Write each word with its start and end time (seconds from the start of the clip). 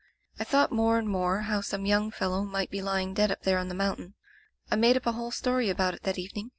I 0.39 0.43
thought 0.45 0.71
more 0.71 0.97
and 0.97 1.07
more 1.07 1.41
how 1.41 1.61
some 1.61 1.85
young 1.85 2.09
fellow 2.09 2.43
might 2.43 2.71
be 2.71 2.81
lying 2.81 3.13
dead 3.13 3.29
up 3.29 3.43
there 3.43 3.59
on 3.59 3.67
the 3.67 3.75
mountain. 3.75 4.15
I 4.71 4.75
made 4.75 4.97
up 4.97 5.05
a 5.05 5.11
whole 5.11 5.29
story 5.29 5.69
about 5.69 5.93
it 5.93 6.01
that 6.01 6.17
evening. 6.17 6.49